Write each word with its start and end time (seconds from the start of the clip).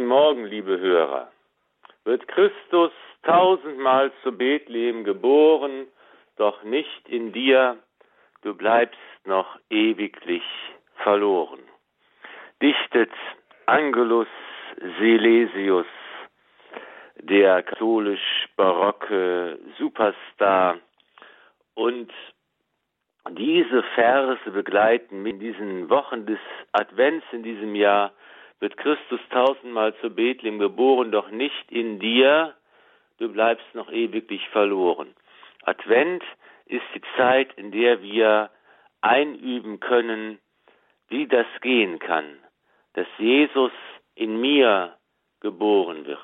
Guten 0.00 0.08
Morgen, 0.08 0.46
liebe 0.46 0.80
Hörer. 0.80 1.30
Wird 2.04 2.26
Christus 2.26 2.90
tausendmal 3.22 4.10
zu 4.22 4.32
Bethlehem 4.32 5.04
geboren, 5.04 5.88
doch 6.38 6.62
nicht 6.62 7.06
in 7.06 7.34
dir, 7.34 7.76
du 8.40 8.54
bleibst 8.54 8.96
noch 9.26 9.58
ewiglich 9.68 10.42
verloren. 11.02 11.60
Dichtet 12.62 13.10
Angelus 13.66 14.26
Silesius, 14.98 15.84
der 17.16 17.62
katholisch-barocke 17.62 19.58
Superstar. 19.76 20.78
Und 21.74 22.10
diese 23.32 23.82
Verse 23.94 24.50
begleiten 24.50 25.26
in 25.26 25.38
diesen 25.38 25.90
Wochen 25.90 26.24
des 26.24 26.38
Advents 26.72 27.26
in 27.32 27.42
diesem 27.42 27.74
Jahr 27.74 28.12
wird 28.60 28.76
Christus 28.76 29.20
tausendmal 29.30 29.94
zu 29.96 30.10
Bethlehem 30.10 30.58
geboren, 30.58 31.10
doch 31.10 31.30
nicht 31.30 31.70
in 31.70 31.98
dir, 31.98 32.54
du 33.18 33.32
bleibst 33.32 33.74
noch 33.74 33.90
ewiglich 33.90 34.46
verloren. 34.50 35.14
Advent 35.64 36.22
ist 36.66 36.84
die 36.94 37.02
Zeit, 37.16 37.52
in 37.54 37.72
der 37.72 38.02
wir 38.02 38.50
einüben 39.00 39.80
können, 39.80 40.38
wie 41.08 41.26
das 41.26 41.46
gehen 41.62 41.98
kann, 41.98 42.38
dass 42.94 43.06
Jesus 43.18 43.72
in 44.14 44.40
mir 44.40 44.96
geboren 45.40 46.06
wird, 46.06 46.20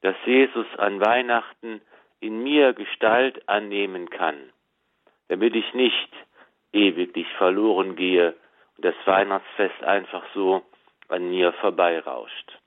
dass 0.00 0.16
Jesus 0.24 0.66
an 0.78 1.00
Weihnachten 1.00 1.80
in 2.20 2.42
mir 2.42 2.72
Gestalt 2.72 3.48
annehmen 3.48 4.08
kann, 4.08 4.36
damit 5.28 5.54
ich 5.54 5.74
nicht 5.74 6.10
ewiglich 6.72 7.28
verloren 7.36 7.96
gehe 7.96 8.34
und 8.76 8.84
das 8.84 8.94
Weihnachtsfest 9.04 9.82
einfach 9.84 10.24
so 10.34 10.62
an 11.08 11.28
mir 11.28 11.52
vorbeirauscht. 11.54 12.58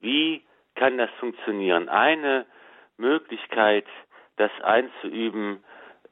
Wie 0.00 0.42
kann 0.74 0.98
das 0.98 1.10
funktionieren? 1.18 1.88
Eine 1.88 2.46
Möglichkeit, 2.96 3.86
das 4.36 4.50
einzuüben, 4.62 5.64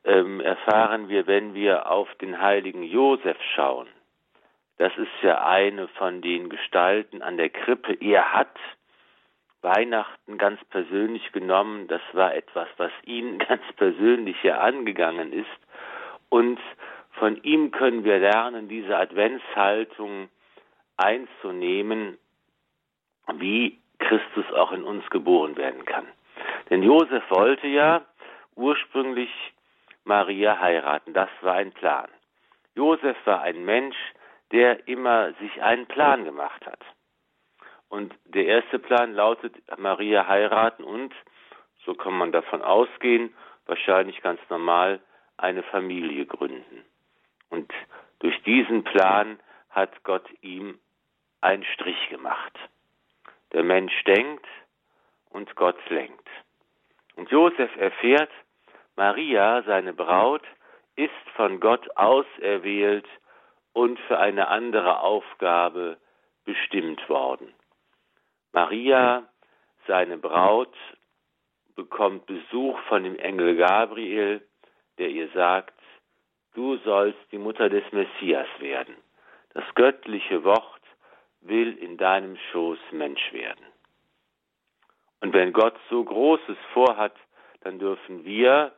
ähm, 0.04 0.40
erfahren 0.40 1.08
wir, 1.08 1.26
wenn 1.26 1.54
wir 1.54 1.90
auf 1.90 2.12
den 2.16 2.40
heiligen 2.40 2.82
Josef 2.82 3.36
schauen. 3.54 3.88
Das 4.78 4.96
ist 4.96 5.22
ja 5.22 5.44
eine 5.46 5.88
von 5.88 6.20
den 6.20 6.48
Gestalten 6.48 7.22
an 7.22 7.36
der 7.36 7.50
Krippe. 7.50 7.94
Er 7.94 8.32
hat 8.32 8.56
Weihnachten 9.62 10.38
ganz 10.38 10.62
persönlich 10.66 11.32
genommen. 11.32 11.88
Das 11.88 12.02
war 12.12 12.34
etwas, 12.34 12.68
was 12.76 12.92
ihn 13.04 13.38
ganz 13.48 13.62
persönlich 13.76 14.36
hier 14.42 14.60
angegangen 14.60 15.32
ist. 15.32 15.46
Und 16.28 16.60
von 17.12 17.42
ihm 17.42 17.70
können 17.70 18.04
wir 18.04 18.18
lernen, 18.18 18.68
diese 18.68 18.96
Adventshaltung 18.96 20.28
einzunehmen, 20.96 22.18
wie 23.34 23.78
Christus 23.98 24.50
auch 24.52 24.72
in 24.72 24.84
uns 24.84 25.08
geboren 25.10 25.56
werden 25.56 25.84
kann. 25.84 26.06
Denn 26.70 26.82
Josef 26.82 27.22
wollte 27.30 27.66
ja 27.66 28.04
ursprünglich 28.54 29.30
Maria 30.04 30.60
heiraten. 30.60 31.12
Das 31.12 31.30
war 31.40 31.54
ein 31.54 31.72
Plan. 31.72 32.08
Josef 32.74 33.16
war 33.24 33.42
ein 33.42 33.64
Mensch, 33.64 33.96
der 34.52 34.86
immer 34.86 35.32
sich 35.34 35.62
einen 35.62 35.86
Plan 35.86 36.24
gemacht 36.24 36.64
hat. 36.66 36.80
Und 37.88 38.14
der 38.24 38.46
erste 38.46 38.78
Plan 38.78 39.14
lautet 39.14 39.54
Maria 39.78 40.26
heiraten 40.26 40.84
und, 40.84 41.12
so 41.84 41.94
kann 41.94 42.14
man 42.14 42.32
davon 42.32 42.62
ausgehen, 42.62 43.34
wahrscheinlich 43.66 44.20
ganz 44.22 44.40
normal 44.48 45.00
eine 45.36 45.62
Familie 45.62 46.26
gründen. 46.26 46.84
Und 47.50 47.72
durch 48.20 48.40
diesen 48.42 48.84
Plan 48.84 49.38
hat 49.70 50.02
Gott 50.04 50.26
ihm 50.40 50.78
einen 51.40 51.64
Strich 51.64 52.08
gemacht. 52.08 52.58
Der 53.52 53.62
Mensch 53.62 54.04
denkt 54.04 54.46
und 55.30 55.54
Gott 55.56 55.78
lenkt. 55.88 56.28
Und 57.16 57.30
Josef 57.30 57.74
erfährt, 57.76 58.30
Maria, 58.96 59.62
seine 59.62 59.92
Braut, 59.92 60.42
ist 60.96 61.12
von 61.34 61.60
Gott 61.60 61.96
auserwählt 61.96 63.06
und 63.72 63.98
für 64.00 64.18
eine 64.18 64.48
andere 64.48 65.00
Aufgabe 65.00 65.98
bestimmt 66.44 67.06
worden. 67.08 67.52
Maria, 68.52 69.28
seine 69.86 70.16
Braut, 70.16 70.74
bekommt 71.74 72.24
Besuch 72.26 72.78
von 72.88 73.04
dem 73.04 73.18
Engel 73.18 73.56
Gabriel, 73.56 74.40
der 74.98 75.10
ihr 75.10 75.28
sagt, 75.34 75.74
du 76.54 76.78
sollst 76.78 77.20
die 77.32 77.38
Mutter 77.38 77.68
des 77.68 77.84
Messias 77.92 78.48
werden. 78.58 78.96
Das 79.52 79.64
göttliche 79.74 80.42
Wort 80.44 80.75
will 81.48 81.76
in 81.78 81.96
deinem 81.96 82.36
Schoß 82.50 82.78
Mensch 82.92 83.32
werden. 83.32 83.64
Und 85.20 85.32
wenn 85.32 85.52
Gott 85.52 85.76
so 85.90 86.04
Großes 86.04 86.56
vorhat, 86.72 87.14
dann 87.60 87.78
dürfen 87.78 88.24
wir 88.24 88.72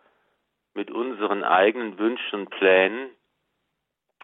mit 0.74 0.90
unseren 0.90 1.44
eigenen 1.44 1.98
Wünschen 1.98 2.40
und 2.40 2.50
Plänen 2.50 3.10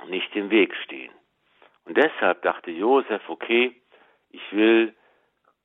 nicht 0.06 0.34
im 0.36 0.50
Weg 0.50 0.74
stehen. 0.84 1.12
Und 1.84 1.96
deshalb 1.96 2.42
dachte 2.42 2.70
Josef, 2.70 3.28
okay, 3.28 3.74
ich 4.30 4.52
will 4.52 4.94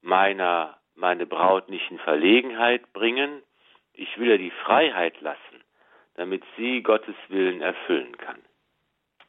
meiner, 0.01 0.77
meine 0.95 1.25
Braut 1.25 1.69
nicht 1.69 1.89
in 1.91 1.99
Verlegenheit 1.99 2.91
bringen, 2.93 3.41
ich 3.93 4.17
will 4.17 4.29
ihr 4.29 4.37
die 4.37 4.51
Freiheit 4.51 5.19
lassen, 5.21 5.63
damit 6.15 6.43
sie 6.57 6.81
Gottes 6.81 7.15
Willen 7.29 7.61
erfüllen 7.61 8.17
kann. 8.17 8.41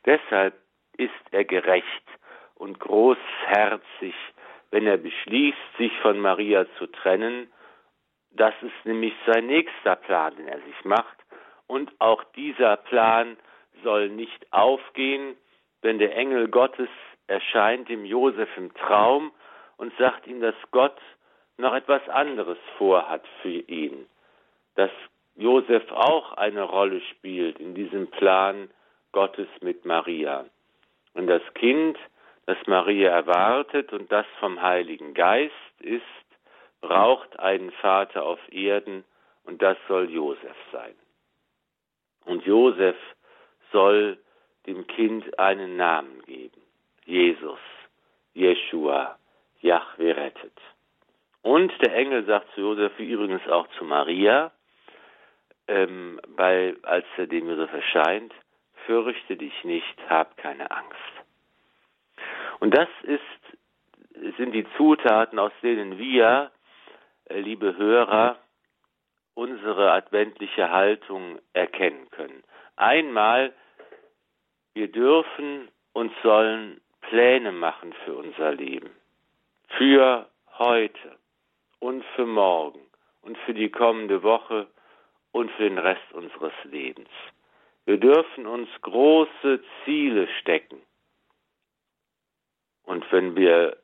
Deshalb 0.05 0.55
ist 0.97 1.13
er 1.31 1.45
gerecht 1.45 2.07
und 2.61 2.79
großherzig, 2.79 4.15
wenn 4.71 4.87
er 4.87 4.99
beschließt, 4.99 5.77
sich 5.79 5.93
von 6.01 6.21
Maria 6.21 6.67
zu 6.79 6.87
trennen. 6.87 7.51
Das 8.33 8.55
ist 8.61 8.85
nämlich 8.85 9.15
sein 9.27 9.47
nächster 9.47 9.97
Plan, 9.97 10.37
den 10.37 10.47
er 10.47 10.61
sich 10.61 10.85
macht. 10.85 11.17
Und 11.67 11.91
auch 11.99 12.23
dieser 12.37 12.77
Plan 12.77 13.37
soll 13.83 14.11
nicht 14.11 14.53
aufgehen, 14.53 15.37
wenn 15.81 15.99
der 15.99 16.15
Engel 16.15 16.49
Gottes 16.49 16.91
erscheint 17.27 17.89
dem 17.89 18.05
Josef 18.05 18.49
im 18.57 18.75
Traum 18.75 19.33
und 19.79 19.97
sagt 19.97 20.27
ihm, 20.27 20.41
dass 20.41 20.55
Gott 20.71 21.01
noch 21.57 21.75
etwas 21.75 22.07
anderes 22.11 22.59
vorhat 22.77 23.25
für 23.41 23.49
ihn. 23.49 24.07
Dass 24.75 24.91
Josef 25.37 25.91
auch 25.93 26.35
eine 26.35 26.63
Rolle 26.63 27.01
spielt 27.13 27.59
in 27.59 27.75
diesem 27.75 28.09
Plan 28.09 28.69
Gottes 29.13 29.49
mit 29.63 29.87
Maria. 29.87 30.45
Und 31.15 31.27
das 31.27 31.43
Kind 31.55 31.97
das 32.51 32.67
Maria 32.67 33.11
erwartet 33.11 33.93
und 33.93 34.11
das 34.11 34.27
vom 34.41 34.61
Heiligen 34.61 35.15
Geist 35.15 35.55
ist, 35.79 36.03
braucht 36.81 37.39
einen 37.39 37.71
Vater 37.71 38.25
auf 38.25 38.41
Erden 38.51 39.05
und 39.45 39.63
das 39.63 39.77
soll 39.87 40.11
Josef 40.11 40.57
sein. 40.73 40.97
Und 42.25 42.45
Josef 42.45 42.97
soll 43.71 44.19
dem 44.67 44.85
Kind 44.89 45.39
einen 45.39 45.77
Namen 45.77 46.23
geben. 46.23 46.61
Jesus, 47.05 47.61
Jeshua, 48.35 49.17
Yahweh 49.61 50.11
rettet. 50.11 50.59
Und 51.43 51.73
der 51.83 51.95
Engel 51.95 52.25
sagt 52.25 52.53
zu 52.57 52.63
Josef, 52.63 52.91
wie 52.97 53.13
übrigens 53.13 53.47
auch 53.47 53.69
zu 53.79 53.85
Maria, 53.85 54.51
ähm, 55.69 56.21
bei, 56.37 56.75
als 56.83 57.07
er 57.17 57.29
dem 57.29 57.49
Josef 57.49 57.73
erscheint, 57.73 58.35
fürchte 58.87 59.37
dich 59.37 59.63
nicht, 59.63 59.97
hab 60.09 60.37
keine 60.37 60.69
Angst. 60.73 61.20
Und 62.61 62.75
das 62.75 62.89
ist, 63.03 64.37
sind 64.37 64.53
die 64.53 64.67
Zutaten, 64.77 65.39
aus 65.39 65.53
denen 65.63 65.99
wir, 65.99 66.51
äh, 67.25 67.41
liebe 67.41 67.77
Hörer, 67.77 68.39
unsere 69.35 69.93
adventliche 69.93 70.71
Haltung 70.71 71.39
erkennen 71.55 72.11
können. 72.11 72.43
Einmal, 72.77 73.53
wir 74.75 74.89
dürfen 74.89 75.69
und 75.93 76.13
sollen 76.23 76.81
Pläne 77.01 77.53
machen 77.53 77.95
für 78.05 78.15
unser 78.15 78.53
Leben, 78.53 78.91
für 79.69 80.29
heute 80.59 81.19
und 81.79 82.05
für 82.15 82.27
morgen 82.27 82.81
und 83.23 83.39
für 83.39 83.55
die 83.55 83.71
kommende 83.71 84.23
Woche 84.23 84.67
und 85.33 85.51
für 85.53 85.65
den 85.65 85.79
Rest 85.79 86.13
unseres 86.13 86.53
Lebens. 86.65 87.09
Wir 87.87 87.97
dürfen 87.97 88.47
uns 88.47 88.69
große 88.83 89.61
Ziele 89.85 90.29
stecken. 90.41 90.81
Und 92.91 93.05
wenn 93.13 93.37
wir, 93.37 93.77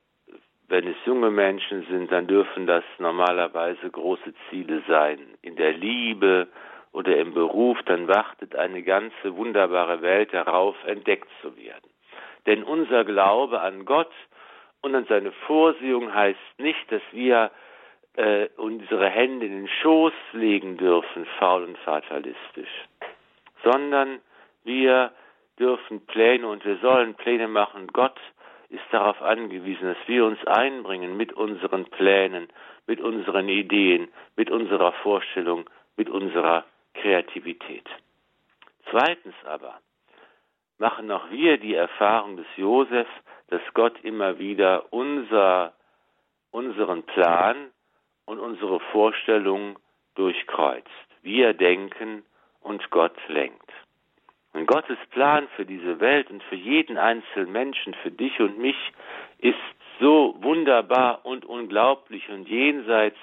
wenn 0.67 0.89
es 0.89 0.97
junge 1.05 1.31
Menschen 1.31 1.87
sind, 1.89 2.11
dann 2.11 2.27
dürfen 2.27 2.67
das 2.67 2.83
normalerweise 2.99 3.89
große 3.89 4.35
Ziele 4.51 4.83
sein. 4.89 5.21
In 5.43 5.55
der 5.55 5.75
Liebe 5.75 6.49
oder 6.91 7.17
im 7.17 7.33
Beruf, 7.33 7.79
dann 7.85 8.09
wartet 8.09 8.57
eine 8.57 8.83
ganze 8.83 9.37
wunderbare 9.37 10.03
Welt 10.03 10.35
darauf, 10.35 10.75
entdeckt 10.87 11.29
zu 11.41 11.57
werden. 11.57 11.89
Denn 12.47 12.65
unser 12.65 13.05
Glaube 13.05 13.61
an 13.61 13.85
Gott 13.85 14.11
und 14.83 14.97
an 14.97 15.07
seine 15.09 15.31
Vorsehung 15.47 16.13
heißt 16.13 16.59
nicht, 16.59 16.91
dass 16.91 17.03
wir 17.13 17.53
äh, 18.17 18.49
unsere 18.57 19.09
Hände 19.09 19.47
in 19.47 19.53
den 19.53 19.69
Schoß 19.69 20.15
legen 20.33 20.79
dürfen, 20.79 21.27
faul 21.39 21.63
und 21.63 21.79
fatalistisch, 21.79 22.89
sondern 23.63 24.19
wir 24.65 25.13
dürfen 25.61 26.05
Pläne 26.07 26.49
und 26.49 26.65
wir 26.65 26.79
sollen 26.79 27.15
Pläne 27.15 27.47
machen. 27.47 27.87
Gott 27.93 28.19
ist 28.77 28.93
darauf 28.93 29.21
angewiesen, 29.23 29.89
dass 29.89 30.09
wir 30.09 30.25
uns 30.25 30.45
einbringen 30.47 31.17
mit 31.17 31.33
unseren 31.33 31.87
Plänen, 31.87 32.49
mit 32.87 33.01
unseren 33.01 33.49
Ideen, 33.49 34.09
mit 34.37 34.51
unserer 34.51 34.93
Vorstellung, 34.93 35.69
mit 35.97 36.09
unserer 36.09 36.65
Kreativität. 36.95 37.89
Zweitens 38.91 39.35
aber 39.45 39.81
machen 40.79 41.11
auch 41.11 41.31
wir 41.31 41.59
die 41.59 41.75
Erfahrung 41.75 42.37
des 42.37 42.47
Josef, 42.57 43.09
dass 43.49 43.63
Gott 43.75 43.99
immer 44.03 44.39
wieder 44.39 44.93
unser, 44.93 45.73
unseren 46.51 47.03
Plan 47.05 47.71
und 48.27 48.39
unsere 48.39 48.81
Vorstellung 48.93 49.79
durchkreuzt. 50.15 50.89
Wir 51.23 51.55
denken 51.55 52.25
und 52.61 52.91
Gott 52.91 53.17
lenkt. 53.29 53.71
Gottes 54.67 54.99
Plan 55.11 55.49
für 55.57 55.65
diese 55.65 56.01
Welt 56.01 56.31
und 56.31 56.43
für 56.45 56.57
jeden 56.57 56.99
einzelnen 56.99 57.53
Menschen, 57.53 57.95
für 58.03 58.11
dich 58.11 58.41
und 58.41 58.59
mich, 58.59 58.77
ist 59.39 59.57
so 60.01 60.37
wunderbar 60.41 61.25
und 61.25 61.45
unglaublich 61.45 62.29
und 62.29 62.49
jenseits 62.49 63.19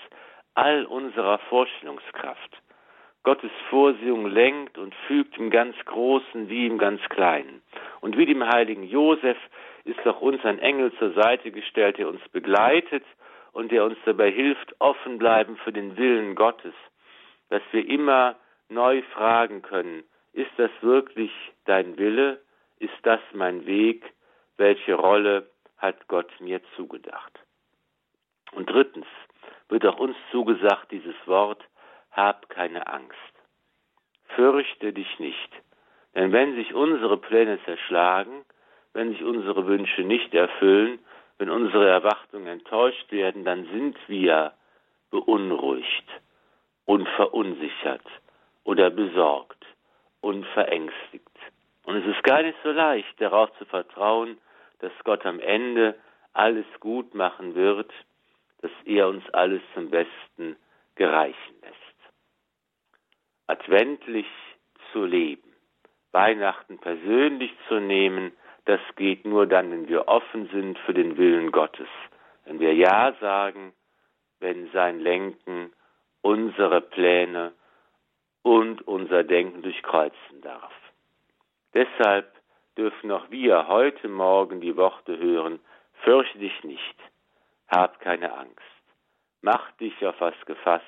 all 0.55 0.85
unserer 0.85 1.39
Vorstellungskraft. 1.49 2.61
Gottes 3.23 3.51
Vorsehung 3.69 4.27
lenkt 4.27 4.77
und 4.77 4.93
fügt 5.07 5.37
im 5.37 5.49
ganz 5.49 5.75
Großen 5.85 6.49
wie 6.49 6.67
im 6.67 6.77
ganz 6.77 7.01
Kleinen. 7.09 7.61
Und 8.01 8.17
wie 8.17 8.25
dem 8.25 8.45
heiligen 8.45 8.83
Josef 8.83 9.37
ist 9.85 10.05
auch 10.05 10.21
uns 10.21 10.43
ein 10.43 10.59
Engel 10.59 10.91
zur 10.97 11.13
Seite 11.13 11.51
gestellt, 11.51 11.97
der 11.97 12.09
uns 12.09 12.21
begleitet 12.29 13.03
und 13.53 13.71
der 13.71 13.85
uns 13.85 13.97
dabei 14.05 14.29
hilft, 14.29 14.75
offen 14.79 15.17
bleiben 15.19 15.55
für 15.57 15.71
den 15.71 15.95
Willen 15.95 16.35
Gottes, 16.35 16.73
dass 17.49 17.61
wir 17.71 17.87
immer 17.87 18.35
neu 18.67 19.01
fragen 19.13 19.61
können, 19.61 20.03
ist 20.33 20.51
das 20.57 20.71
wirklich 20.81 21.31
dein 21.65 21.97
Wille? 21.97 22.41
Ist 22.79 22.93
das 23.03 23.21
mein 23.33 23.65
Weg? 23.65 24.03
Welche 24.57 24.95
Rolle 24.95 25.49
hat 25.77 26.07
Gott 26.07 26.31
mir 26.39 26.61
zugedacht? 26.75 27.39
Und 28.51 28.69
drittens 28.69 29.05
wird 29.69 29.85
auch 29.85 29.99
uns 29.99 30.15
zugesagt 30.31 30.91
dieses 30.91 31.15
Wort, 31.25 31.63
hab 32.11 32.49
keine 32.49 32.87
Angst. 32.87 33.15
Fürchte 34.35 34.93
dich 34.93 35.19
nicht. 35.19 35.49
Denn 36.15 36.31
wenn 36.31 36.55
sich 36.55 36.73
unsere 36.73 37.17
Pläne 37.17 37.59
zerschlagen, 37.65 38.45
wenn 38.93 39.11
sich 39.11 39.23
unsere 39.23 39.65
Wünsche 39.65 40.01
nicht 40.01 40.33
erfüllen, 40.33 40.99
wenn 41.37 41.49
unsere 41.49 41.87
Erwartungen 41.87 42.47
enttäuscht 42.47 43.11
werden, 43.11 43.43
dann 43.43 43.65
sind 43.65 43.97
wir 44.07 44.53
beunruhigt 45.09 46.07
und 46.85 47.07
verunsichert 47.09 48.05
oder 48.63 48.89
besorgt 48.89 49.62
und 50.23 50.45
verängstigt. 50.47 51.37
Und 51.85 51.97
es 51.97 52.05
ist 52.05 52.23
gar 52.23 52.41
nicht 52.41 52.57
so 52.63 52.71
leicht, 52.71 53.19
darauf 53.19 53.51
zu 53.57 53.65
vertrauen, 53.65 54.37
dass 54.79 54.93
Gott 55.03 55.25
am 55.25 55.39
Ende 55.39 55.95
alles 56.31 56.65
gut 56.79 57.13
machen 57.13 57.55
wird, 57.55 57.91
dass 58.61 58.71
er 58.85 59.09
uns 59.09 59.29
alles 59.31 59.61
zum 59.73 59.89
Besten 59.89 60.55
gereichen 60.95 61.55
lässt. 61.61 61.75
Adventlich 63.47 64.27
zu 64.93 65.03
leben, 65.03 65.53
Weihnachten 66.13 66.79
persönlich 66.79 67.51
zu 67.67 67.81
nehmen, 67.81 68.31
das 68.63 68.79
geht 68.95 69.25
nur 69.25 69.45
dann, 69.45 69.71
wenn 69.71 69.89
wir 69.89 70.07
offen 70.07 70.47
sind 70.53 70.79
für 70.79 70.93
den 70.93 71.17
Willen 71.17 71.51
Gottes. 71.51 71.89
Wenn 72.45 72.61
wir 72.61 72.73
Ja 72.73 73.13
sagen, 73.19 73.73
wenn 74.39 74.71
sein 74.71 75.01
Lenken 75.01 75.73
unsere 76.21 76.79
Pläne 76.79 77.51
und 78.43 78.85
unser 78.87 79.23
Denken 79.23 79.61
durchkreuzen 79.63 80.41
darf. 80.41 80.73
Deshalb 81.73 82.31
dürfen 82.77 83.11
auch 83.11 83.29
wir 83.31 83.67
heute 83.67 84.07
Morgen 84.07 84.61
die 84.61 84.77
Worte 84.77 85.17
hören, 85.17 85.59
fürchte 86.03 86.37
dich 86.37 86.63
nicht, 86.63 86.95
hab 87.67 87.99
keine 87.99 88.31
Angst, 88.37 88.59
mach 89.41 89.71
dich 89.77 90.05
auf 90.05 90.19
was 90.19 90.35
gefasst, 90.45 90.85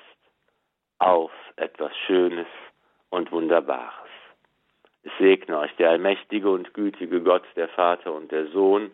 auf 0.98 1.32
etwas 1.56 1.96
Schönes 2.06 2.46
und 3.10 3.32
Wunderbares. 3.32 4.10
Es 5.02 5.12
segne 5.18 5.58
euch 5.58 5.74
der 5.76 5.90
allmächtige 5.90 6.50
und 6.50 6.74
gütige 6.74 7.22
Gott, 7.22 7.44
der 7.54 7.68
Vater 7.68 8.12
und 8.12 8.32
der 8.32 8.48
Sohn 8.48 8.90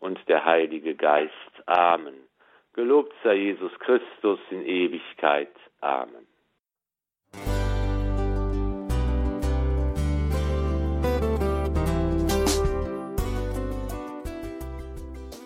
und 0.00 0.18
der 0.28 0.44
Heilige 0.44 0.94
Geist. 0.94 1.32
Amen. 1.66 2.14
Gelobt 2.72 3.14
sei 3.22 3.34
Jesus 3.34 3.72
Christus 3.78 4.40
in 4.50 4.66
Ewigkeit. 4.66 5.54
Amen. 5.80 6.26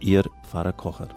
Ihr 0.00 0.24
Pfarrer 0.42 0.72
Kocher. 0.72 1.08